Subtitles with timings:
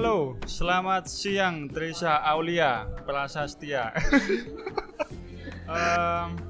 [0.00, 3.92] Halo, selamat siang Trisha Aulia Prasastia.
[5.68, 6.40] Em,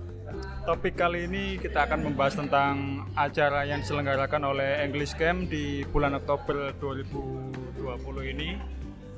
[0.63, 6.15] topik kali ini kita akan membahas tentang acara yang diselenggarakan oleh English Camp di bulan
[6.15, 7.75] Oktober 2020
[8.39, 8.55] ini.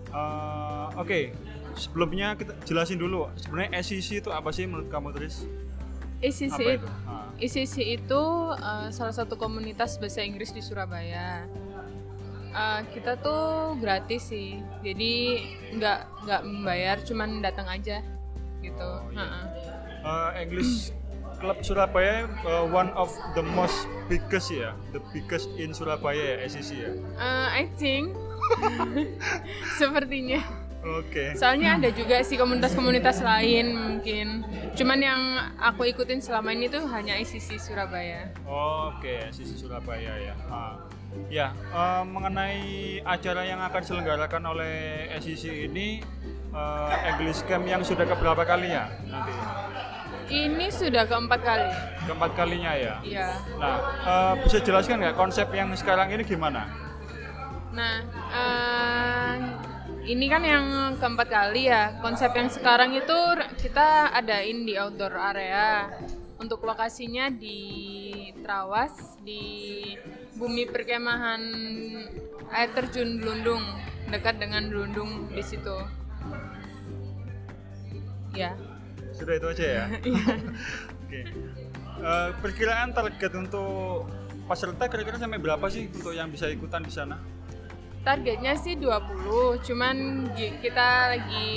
[0.08, 1.36] Eh, Oke,
[1.76, 5.44] sebelumnya kita jelasin dulu sebenarnya SEC itu apa sih menurut kamu Tris?
[6.56, 6.88] Apa itu, itu?
[7.04, 7.28] Ah.
[7.36, 11.44] ICC itu uh, salah satu komunitas bahasa Inggris di Surabaya.
[12.52, 15.40] Uh, kita tuh gratis sih, jadi
[15.72, 15.98] nggak
[16.28, 18.04] nggak membayar, cuman datang aja
[18.60, 18.88] gitu.
[19.02, 19.24] Oh, iya.
[19.24, 19.42] Ha-ha.
[20.02, 20.92] Eh, English
[21.40, 26.70] Club Surabaya uh, one of the most biggest ya, the biggest in Surabaya ya SEC
[26.76, 26.90] ya.
[27.18, 28.14] Uh, I think
[29.80, 30.44] sepertinya.
[30.82, 31.38] Oke.
[31.38, 34.42] Soalnya ada juga sih komunitas-komunitas lain mungkin.
[34.74, 35.22] Cuman yang
[35.62, 38.34] aku ikutin selama ini tuh hanya ICC Surabaya.
[38.42, 40.34] Oke, sisi Surabaya ya.
[40.50, 40.82] Ah.
[41.32, 42.62] Ya, eh, mengenai
[43.04, 46.00] acara yang akan diselenggarakan oleh SEC ini
[46.52, 49.32] eh, English Camp yang sudah keberapa kalinya nanti?
[50.32, 51.68] Ini sudah keempat kali.
[52.08, 52.94] Keempat kalinya ya.
[53.04, 53.28] Iya.
[53.60, 56.68] Nah, eh, bisa jelaskan nggak konsep yang sekarang ini gimana?
[57.72, 57.96] Nah,
[58.32, 59.34] eh,
[60.08, 62.00] ini kan yang keempat kali ya.
[62.00, 63.18] Konsep yang sekarang itu
[63.60, 65.92] kita adain di outdoor area.
[66.40, 67.60] Untuk lokasinya di
[68.42, 69.94] Trawas di
[70.36, 71.42] bumi perkemahan
[72.52, 73.64] air terjun Belundung,
[74.08, 75.76] dekat dengan Belundung di situ.
[78.32, 78.56] Ya.
[79.12, 79.84] Sudah itu aja ya.
[81.04, 81.20] Oke.
[82.02, 84.10] Eh, perkiraan target untuk
[84.50, 87.20] peserta kira-kira sampai berapa sih untuk yang bisa ikutan di sana?
[88.02, 91.50] Targetnya sih 20, cuman kita lagi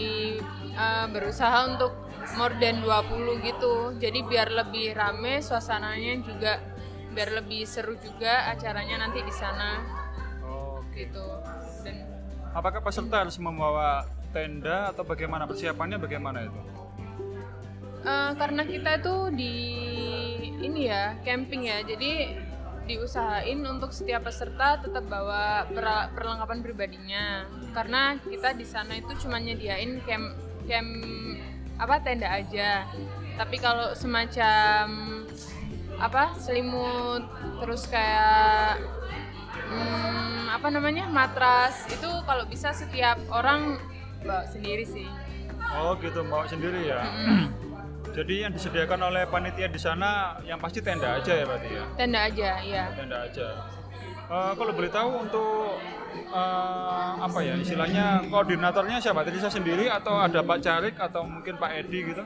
[0.78, 1.90] uh, berusaha untuk
[2.38, 3.98] more than 20 gitu.
[3.98, 6.62] Jadi biar lebih rame suasananya juga
[7.16, 9.80] biar lebih seru juga acaranya nanti di sana
[10.44, 11.08] Oke.
[11.08, 11.24] gitu.
[11.88, 12.04] Dan
[12.52, 14.04] Apakah peserta harus membawa
[14.36, 16.60] tenda atau bagaimana persiapannya bagaimana itu?
[18.06, 19.56] uh, karena kita tuh di
[20.62, 21.82] ini ya, camping ya.
[21.84, 22.38] Jadi
[22.86, 25.66] diusahain untuk setiap peserta tetap bawa
[26.14, 27.50] perlengkapan pribadinya.
[27.74, 30.38] Karena kita di sana itu cuma nyediain camp
[30.70, 30.90] camp
[31.82, 32.86] apa tenda aja.
[33.36, 34.86] Tapi kalau semacam
[35.96, 37.24] apa selimut
[37.64, 38.84] terus kayak
[39.72, 43.80] hmm, apa namanya matras itu kalau bisa setiap orang
[44.26, 45.08] bawa sendiri sih.
[45.76, 47.06] Oh gitu, bawa sendiri ya.
[48.16, 51.84] Jadi yang disediakan oleh panitia di sana yang pasti tenda aja ya berarti ya?
[52.00, 52.84] Tenda aja, iya.
[52.96, 53.48] Tenda aja.
[54.26, 55.78] Eh, kalau boleh tahu untuk
[56.32, 59.28] eh, apa ya istilahnya koordinatornya siapa?
[59.28, 62.24] Trisa sendiri atau ada Pak Carik atau mungkin Pak Edi gitu?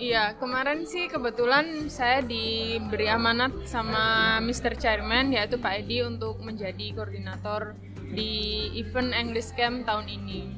[0.00, 4.76] Iya, kemarin sih kebetulan saya diberi amanat sama Mr.
[4.76, 7.76] Chairman yaitu Pak Edi untuk menjadi koordinator
[8.12, 10.52] di event English Camp tahun ini.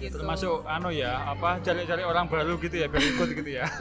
[0.00, 0.16] Gitu.
[0.16, 3.68] Termasuk anu ya, apa cari-cari orang baru gitu ya biar ikut gitu ya.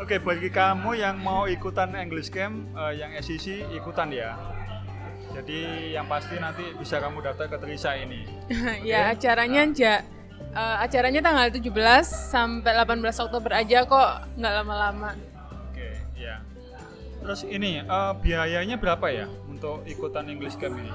[0.00, 4.36] Oke, bagi kamu yang mau ikutan English Camp eh, yang SEC ikutan ya.
[5.30, 8.26] Jadi yang pasti nanti bisa kamu daftar ke Trisa ini.
[8.90, 10.02] ya, acaranya ja,
[10.54, 11.70] eh, acaranya tanggal 17
[12.06, 15.10] sampai 18 Oktober aja kok, nggak lama-lama.
[15.70, 16.42] Oke, ya.
[17.20, 20.92] Terus ini eh, biayanya berapa ya untuk ikutan English Camp ini?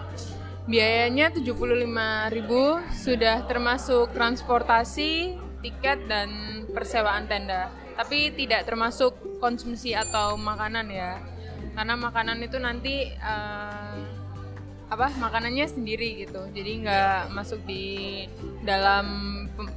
[0.65, 2.33] Biayanya 75.000
[2.89, 6.29] sudah termasuk transportasi, tiket dan
[6.73, 7.69] persewaan tenda.
[7.93, 11.21] Tapi tidak termasuk konsumsi atau makanan ya.
[11.77, 13.93] Karena makanan itu nanti eh,
[14.89, 15.07] apa?
[15.17, 16.45] Makanannya sendiri gitu.
[16.53, 18.25] Jadi nggak masuk di
[18.61, 19.05] dalam
[19.53, 19.73] pem-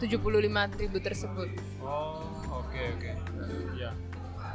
[0.00, 1.48] 75.000 tersebut.
[1.84, 3.10] Oh, oke oke.
[3.76, 3.92] Ya.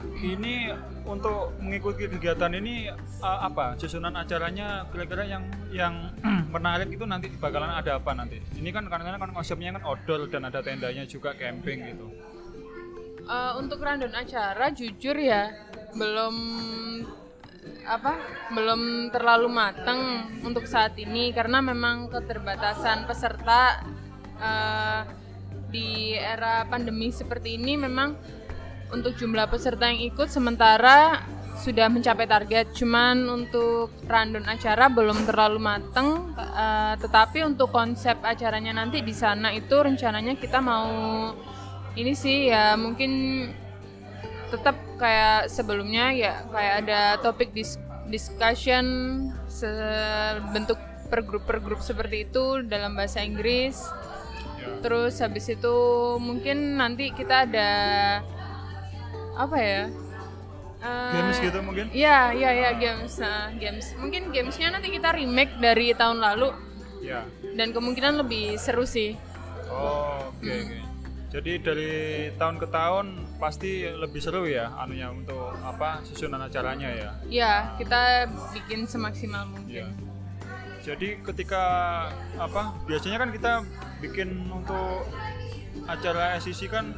[0.05, 0.69] Ini
[1.05, 3.77] untuk mengikuti kegiatan ini eh, apa?
[3.77, 5.93] Susunan acaranya kira-kira yang yang
[6.53, 8.41] menarik itu nanti bakalan ada apa nanti?
[8.57, 12.09] Ini kan kadang-kadang kan konsepnya kan outdoor dan ada tendanya juga camping gitu.
[13.25, 15.49] Eh, untuk rundown acara jujur ya
[15.97, 16.35] belum
[17.85, 18.17] apa
[18.49, 23.85] belum terlalu matang untuk saat ini karena memang keterbatasan peserta
[24.41, 25.01] eh,
[25.69, 28.17] di era pandemi seperti ini memang
[28.93, 31.25] untuk jumlah peserta yang ikut sementara
[31.55, 32.75] sudah mencapai target.
[32.75, 39.53] Cuman untuk rundown acara belum terlalu matang eh, tetapi untuk konsep acaranya nanti di sana
[39.53, 41.31] itu rencananya kita mau
[41.95, 43.11] ini sih ya mungkin
[44.53, 48.85] tetap kayak sebelumnya ya kayak ada topik dis- discussion
[49.49, 50.77] sebentuk
[51.09, 53.79] per grup per grup seperti itu dalam bahasa Inggris.
[54.81, 55.75] Terus habis itu
[56.21, 57.71] mungkin nanti kita ada
[59.37, 59.83] apa ya?
[60.85, 61.85] Eh, games gitu mungkin?
[61.89, 63.93] Iya, iya, iya games, nah, games.
[63.97, 66.53] Mungkin gamesnya nanti kita remake dari tahun lalu.
[67.01, 67.25] Ya
[67.55, 69.15] dan kemungkinan lebih seru sih.
[69.71, 70.84] oh oke oke
[71.35, 71.91] jadi dari
[72.33, 73.05] tahun ke tahun
[73.35, 78.23] pasti lebih seru ya anunya untuk apa susunan acaranya ya Ya, kita
[78.55, 79.51] bikin semaksimal Iya.
[79.51, 79.85] mungkin.
[80.79, 81.63] Jadi ketika
[82.37, 83.51] apa biasanya kan kita
[83.99, 85.03] bikin untuk
[85.83, 86.95] acara SEC kan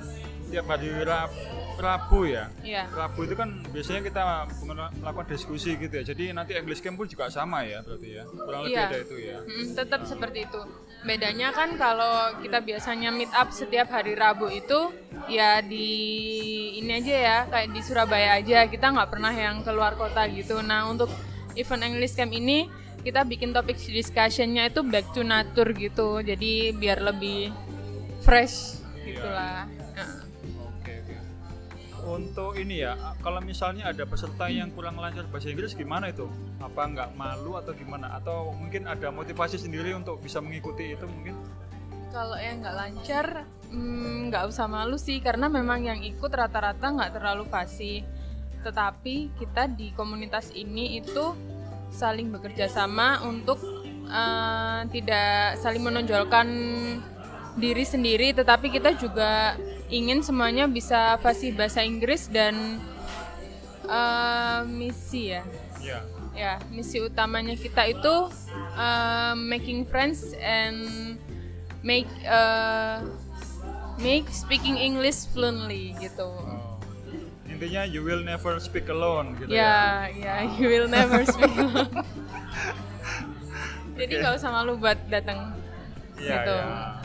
[0.47, 1.33] tiap hari Rab-
[1.77, 2.49] Rabu ya.
[2.65, 2.89] Iya.
[2.89, 4.21] Rabu itu kan biasanya kita
[4.65, 6.03] melakukan diskusi gitu ya.
[6.03, 8.23] Jadi nanti English Camp pun juga sama ya berarti ya.
[8.25, 8.87] Kurang lebih Iya.
[8.89, 9.37] ada itu ya.
[9.45, 10.61] Mm, tetap seperti itu.
[11.05, 14.89] Bedanya kan kalau kita biasanya meet up setiap hari Rabu itu
[15.29, 15.87] ya di
[16.81, 20.59] ini aja ya kayak di Surabaya aja kita nggak pernah yang keluar kota gitu.
[20.65, 21.13] Nah untuk
[21.53, 22.65] event English Camp ini
[23.05, 26.19] kita bikin topik discussionnya itu back to nature gitu.
[26.19, 27.53] Jadi biar lebih
[28.25, 29.69] fresh gitulah.
[32.07, 36.31] Untuk ini ya, kalau misalnya ada peserta yang kurang lancar bahasa Inggris gimana itu?
[36.63, 38.15] Apa nggak malu atau gimana?
[38.15, 41.35] Atau mungkin ada motivasi sendiri untuk bisa mengikuti itu mungkin?
[42.15, 47.11] Kalau yang nggak lancar, mm, nggak usah malu sih, karena memang yang ikut rata-rata nggak
[47.11, 48.07] terlalu fasih.
[48.63, 51.35] Tetapi kita di komunitas ini itu
[51.91, 53.59] saling bekerja sama untuk
[54.07, 56.47] eh, tidak saling menonjolkan
[57.59, 62.79] diri sendiri, tetapi kita juga ingin semuanya bisa fasih bahasa Inggris dan
[63.83, 65.43] eh, misi ya
[65.77, 66.01] Ya.
[66.35, 68.27] ya misi utamanya kita itu
[68.75, 71.15] uh, making friends and
[71.79, 72.99] make uh,
[73.95, 76.75] make speaking English fluently gitu Oh.
[77.47, 80.05] Intinya you will never speak alone gitu ya.
[80.11, 81.89] ya ya you will never speak alone
[83.97, 85.55] jadi nggak usah malu buat datang
[86.17, 86.55] Iya, gitu.
[86.57, 86.96] iya.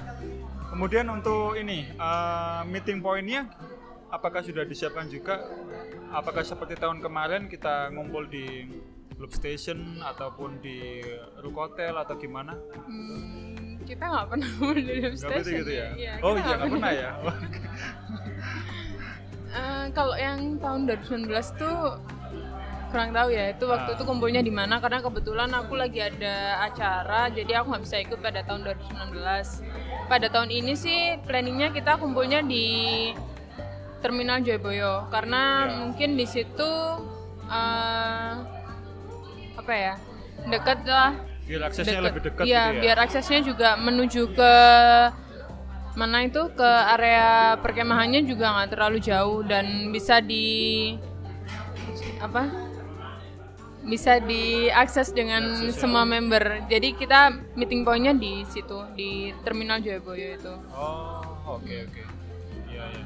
[0.82, 3.46] Kemudian untuk ini eh, meeting pointnya
[4.10, 5.38] apakah sudah disiapkan juga?
[6.10, 8.66] Apakah seperti tahun kemarin kita ngumpul di
[9.14, 11.06] club station ataupun di
[11.38, 12.58] Rook Hotel atau gimana?
[12.82, 15.88] Hmm, kita nggak pernah di Nggak station begitu gitu ya?
[15.94, 17.10] Iya, oh iya nggak pernah ya?
[19.52, 21.30] Eh, kalau yang tahun 2019
[21.62, 21.94] tuh
[22.88, 23.96] kurang tahu ya itu waktu Ah.
[23.96, 28.18] itu kumpulnya di mana karena kebetulan aku lagi ada acara jadi aku nggak bisa ikut
[28.20, 29.64] pada tahun 2019
[30.12, 32.66] pada tahun ini sih planningnya kita kumpulnya di
[33.98, 35.72] Terminal Joyboyo karena Ya.
[35.80, 36.70] mungkin di situ
[37.48, 38.32] eh,
[39.54, 39.94] apa ya
[40.44, 42.06] dekat lah Biar aksesnya deket.
[42.06, 42.80] lebih dekat Iya, gitu ya?
[42.80, 44.52] biar aksesnya juga menuju ke
[45.92, 47.28] mana itu ke area
[47.58, 50.92] perkemahannya juga nggak terlalu jauh dan bisa di
[52.18, 52.48] apa?
[53.82, 55.74] Bisa diakses dengan ya.
[55.74, 56.66] semua member.
[56.70, 60.54] Jadi kita meeting pointnya di situ di Terminal Joyoboyo itu.
[60.70, 61.22] Oh
[61.58, 62.02] oke oke.
[62.70, 63.04] Iya iya.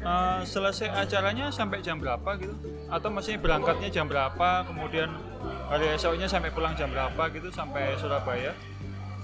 [0.00, 2.56] Eh, selesai acaranya sampai jam berapa gitu?
[2.88, 4.64] Atau maksudnya berangkatnya jam berapa?
[4.64, 5.12] Kemudian
[5.68, 8.56] hari esoknya sampai pulang jam berapa gitu sampai Surabaya?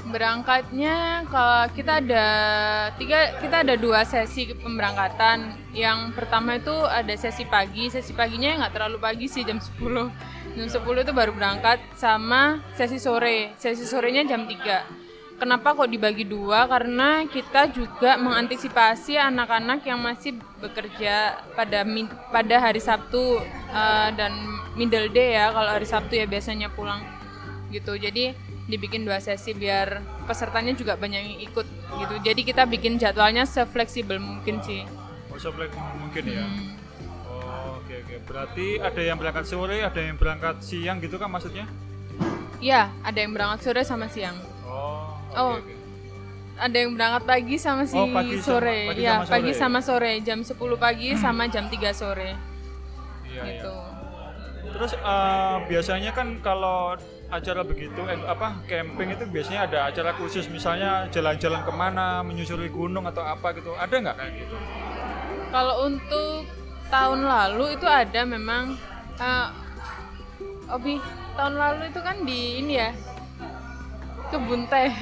[0.07, 2.27] Berangkatnya kalau kita ada
[2.95, 5.59] tiga kita ada dua sesi pemberangkatan.
[5.75, 9.83] Yang pertama itu ada sesi pagi, sesi paginya nggak terlalu pagi sih jam 10.
[10.57, 13.53] Jam 10 itu baru berangkat sama sesi sore.
[13.59, 15.07] Sesi sorenya jam 3.
[15.37, 16.65] Kenapa kok dibagi dua?
[16.65, 21.85] Karena kita juga mengantisipasi anak-anak yang masih bekerja pada
[22.33, 24.33] pada hari Sabtu eh, dan
[24.79, 25.53] middle day ya.
[25.53, 27.05] Kalau hari Sabtu ya biasanya pulang
[27.69, 28.01] gitu.
[28.01, 32.15] Jadi dibikin dua sesi biar pesertanya juga banyak yang ikut gitu.
[32.21, 34.83] Jadi kita bikin jadwalnya sefleksibel mungkin sih.
[35.31, 36.43] Oh sampai mungkin ya.
[36.43, 36.75] Hmm.
[37.25, 38.15] Oh oke oke.
[38.27, 41.67] Berarti ada yang berangkat sore, ada yang berangkat siang gitu kan maksudnya?
[42.59, 44.35] Iya, ada yang berangkat sore sama siang.
[44.67, 45.75] Oh oke Oh, oke.
[46.57, 48.79] Ada yang berangkat pagi sama si Oh, pagi sama- sore.
[48.89, 49.61] pagi Iya, sama pagi sore.
[49.61, 50.13] sama sore.
[50.25, 52.31] Jam 10 pagi sama jam 3 sore.
[53.29, 53.43] Iya iya.
[53.61, 53.75] gitu.
[54.73, 56.97] Terus eh, biasanya kan kalau
[57.39, 62.69] acara begitu eh, apa camping itu biasanya ada acara khusus misalnya jalan-jalan ke mana menyusuri
[62.73, 64.57] gunung atau apa gitu ada nggak kayak gitu
[65.47, 66.43] Kalau untuk
[66.91, 68.75] tahun lalu itu ada memang
[69.21, 69.49] eh,
[70.67, 70.99] Obi,
[71.39, 72.91] tahun lalu itu kan di ini ya.
[74.35, 74.91] Kebun teh.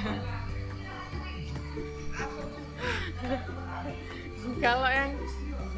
[4.61, 5.17] Kalau yang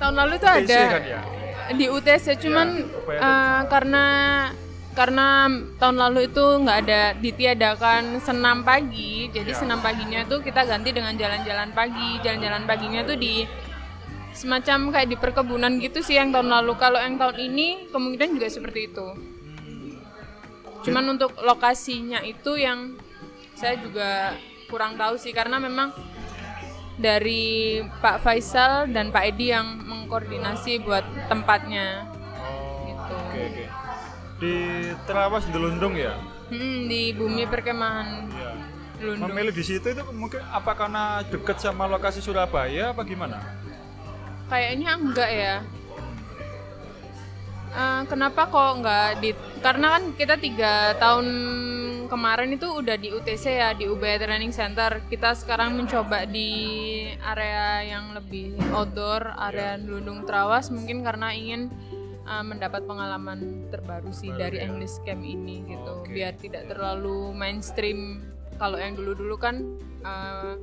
[0.03, 1.23] tahun lalu itu ada kan ya
[1.75, 4.05] di UTC cuman Ya, eh, karena
[4.97, 5.45] karena
[5.77, 9.61] tahun lalu itu nggak ada ditiadakan senam pagi jadi Ya.
[9.61, 12.17] senam paginya tuh kita ganti dengan jalan-jalan pagi.
[12.25, 13.45] Jalan-jalan paginya tuh di
[14.33, 16.73] semacam kayak di perkebunan gitu sih yang tahun lalu.
[16.81, 19.07] Kalau yang tahun ini kemungkinan juga seperti itu.
[19.13, 20.01] Hmm,
[20.81, 22.97] cuman untuk lokasinya itu yang
[23.53, 24.33] saya juga
[24.73, 25.93] kurang tahu sih karena memang
[26.97, 32.09] dari Pak Faisal dan Pak Edi yang mengkoordinasi buat tempatnya.
[32.41, 33.86] Oh Oke oke.
[34.37, 34.55] Di
[35.09, 36.15] Terawas Delundung ya.
[36.47, 38.53] Hmm, di bumi perkemahan Iya.
[38.97, 39.29] Lundung.
[39.29, 43.45] Memilih di situ itu mungkin apa karena dekat sama lokasi Surabaya apa gimana?
[44.49, 45.57] Kayaknya enggak ya.
[47.77, 49.31] Eh, kenapa kok enggak di?
[49.61, 51.27] Karena kan kita tiga tahun
[52.09, 55.05] kemarin itu udah di UTC ya di UBA Training Center.
[55.13, 56.49] Kita sekarang mencoba di
[57.21, 61.69] area yang lebih outdoor, area Lundung Trawas mungkin karena ingin
[62.27, 64.67] eh, mendapat pengalaman terbaru sih Baru dari ya.
[64.69, 66.03] English Camp ini gitu.
[66.03, 66.11] Oke.
[66.13, 68.21] Biar tidak terlalu mainstream.
[68.57, 70.55] Kalau yang dulu-dulu kan eh,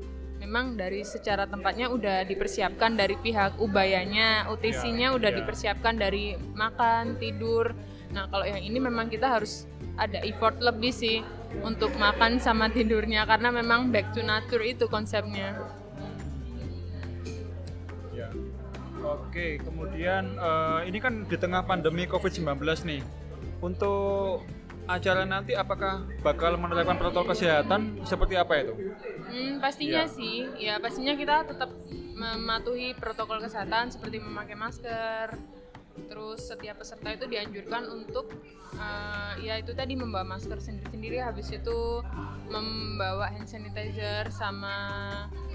[0.43, 5.38] memang dari secara tempatnya udah dipersiapkan dari pihak ubayanya, UTC-nya Ya, udah ya.
[5.39, 7.72] dipersiapkan dari makan, tidur.
[8.12, 9.65] Nah, kalau yang ini memang kita harus
[9.96, 11.24] ada effort lebih sih
[11.62, 15.53] untuk makan sama tidurnya karena memang back to nature itu konsepnya.
[19.03, 22.48] Oke, kemudian eh, ini kan di tengah pandemi COVID-19
[22.88, 23.01] nih.
[23.60, 24.43] Untuk
[24.83, 28.74] acara nanti apakah bakal menerapkan protokol kesehatan seperti apa itu?
[29.27, 30.12] Hmm, pastinya Ya.
[30.12, 31.72] sih, ya pastinya kita tetap
[32.13, 35.36] mematuhi protokol kesehatan seperti memakai masker.
[36.10, 38.31] Terus setiap peserta itu dianjurkan untuk
[38.75, 42.01] eh, ya itu tadi membawa masker sendiri-sendiri, habis itu
[42.48, 44.75] membawa hand sanitizer sama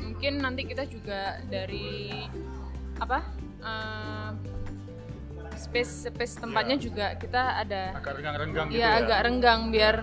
[0.00, 2.24] mungkin nanti kita juga dari
[2.98, 3.22] apa
[3.60, 4.30] eh,
[5.54, 6.82] space space tempatnya Ya.
[6.82, 8.98] juga kita ada Agak renggang-renggang gitu ya ya?
[9.00, 9.96] agak renggang biar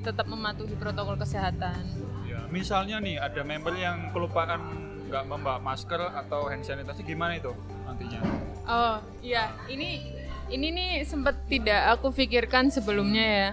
[0.00, 1.80] tetap mematuhi protokol kesehatan.
[2.24, 4.60] Ya, misalnya nih ada member yang kelupaan
[5.06, 7.50] nggak membawa masker atau hand sanitizer gimana itu
[7.82, 8.20] nantinya?
[8.64, 10.14] Oh iya, ini
[10.48, 13.48] ini nih sempat tidak aku pikirkan sebelumnya ya.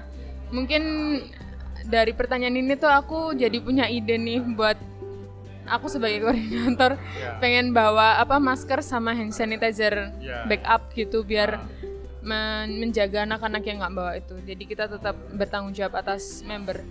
[0.47, 0.83] Mungkin
[1.83, 4.77] dari pertanyaan ini tuh aku jadi punya ide nih buat
[5.67, 7.37] aku sebagai koordinator Ya.
[7.37, 10.47] pengen bawa apa masker sama hand sanitizer Ya.
[10.47, 11.59] backup gitu biar
[12.23, 14.35] men- menjaga anak-anak yang nggak bawa itu.
[14.41, 16.83] Jadi kita tetap bertanggung jawab atas member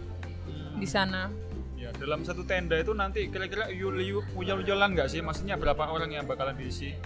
[0.76, 1.28] di sana.
[1.76, 5.20] Ya, dalam satu tenda itu nanti kira-kira uyul-uyulan nggak sih?
[5.20, 6.96] Maksudnya berapa orang yang bakalan diisi?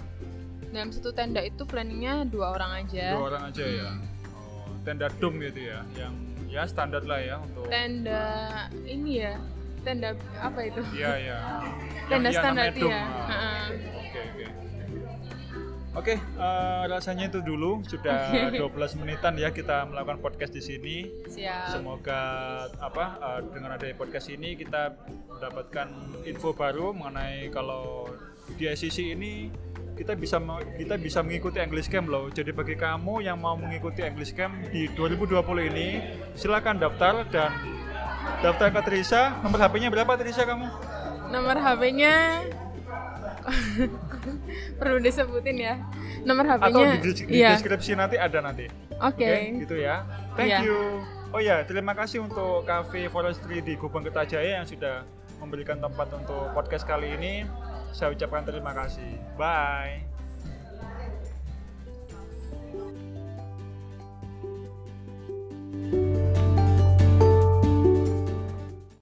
[0.70, 3.18] Dalam satu tenda itu planningnya dua orang aja.
[3.18, 3.90] Dua orang aja ya.
[4.38, 6.14] Oh, tenda dom gitu ya, yang
[6.46, 7.66] ya standar lah ya untuk.
[7.66, 8.24] Tenda
[8.86, 9.34] ini ya,
[9.84, 10.80] tenda apa itu?
[10.94, 11.38] Iya ya.
[12.08, 13.02] Tenda standar iya.
[13.28, 13.64] Heeh.
[13.96, 14.44] Oke oke.
[15.90, 18.62] Oke, eh, rasanya itu dulu sudah 12
[19.02, 20.96] menitan ya kita melakukan podcast di sini.
[21.26, 21.74] Siap.
[21.74, 22.20] Semoga
[22.78, 24.94] apa eh, dengan adanya podcast ini kita
[25.26, 25.88] mendapatkan
[26.30, 28.06] info baru mengenai kalau
[28.54, 29.50] di ICC ini
[29.98, 30.38] kita bisa
[30.78, 32.30] kita bisa mengikuti English Camp loh.
[32.30, 35.42] Jadi bagi kamu yang mau mengikuti English Camp di 2020
[35.74, 35.88] ini,
[36.38, 37.79] silakan daftar dan
[38.40, 39.38] daftar ke Trisa.
[39.40, 40.66] Nomor HP-nya berapa Trisa kamu?
[41.28, 42.14] Nomor HP-nya
[44.80, 45.74] perlu disebutin ya.
[46.22, 47.56] Nomor Atau HP-nya di, des- di iya.
[47.56, 48.66] deskripsi nanti ada nanti.
[49.00, 49.56] Oke.
[49.58, 50.04] gitu ya.
[50.36, 50.58] Thank Iya.
[50.64, 50.78] you.
[51.30, 55.06] Oh ya, terima kasih untuk Cafe Forestry di Gubeng Kertajaya yang sudah
[55.38, 57.46] memberikan tempat untuk podcast kali ini.
[57.94, 59.14] Saya ucapkan terima kasih.
[59.38, 60.09] Bye.